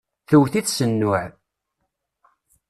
Tewwet-it 0.29 0.67
s 0.77 0.79
nnuɛ. 0.89 1.23